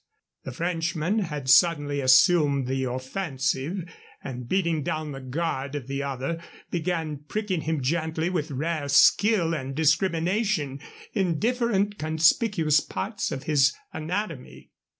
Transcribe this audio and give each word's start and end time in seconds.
The 0.45 0.51
Frenchman 0.51 1.19
had 1.19 1.47
suddenly 1.47 2.01
assumed 2.01 2.65
the 2.65 2.85
offensive, 2.85 3.85
and, 4.23 4.49
beating 4.49 4.81
down 4.81 5.11
the 5.11 5.21
guard 5.21 5.75
of 5.75 5.85
the 5.85 6.01
other, 6.01 6.41
began 6.71 7.17
pricking 7.27 7.61
him 7.61 7.83
gently, 7.83 8.27
with 8.27 8.49
rare 8.49 8.89
skill 8.89 9.53
and 9.53 9.75
discrimination, 9.75 10.79
in 11.13 11.37
different 11.37 11.99
conspicuous 11.99 12.79
parts 12.79 13.31
of 13.31 13.43
his 13.43 13.75
anatomy. 13.93 14.71